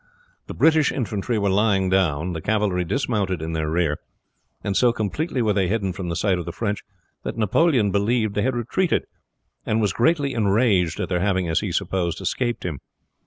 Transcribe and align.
The 0.47 0.55
British 0.55 0.91
infantry 0.91 1.37
were 1.37 1.51
lying 1.51 1.87
down, 1.87 2.33
the 2.33 2.41
cavalry 2.41 2.83
dismounted 2.83 3.39
in 3.39 3.53
their 3.53 3.69
rear, 3.69 3.99
and 4.63 4.75
so 4.75 4.91
completely 4.91 5.43
were 5.43 5.53
they 5.53 5.67
hidden 5.67 5.93
from 5.93 6.09
the 6.09 6.15
sight 6.15 6.39
of 6.39 6.45
the 6.45 6.51
French 6.51 6.81
that 7.23 7.37
Napoleon 7.37 7.91
believed 7.91 8.33
they 8.33 8.41
had 8.41 8.55
retreated, 8.55 9.05
and 9.63 9.79
was 9.79 9.93
greatly 9.93 10.33
enraged 10.33 10.99
at 10.99 11.07
their 11.09 11.19
having, 11.19 11.47
as 11.47 11.59
he 11.59 11.71
supposed, 11.71 12.19
escaped 12.19 12.65
him. 12.65 12.79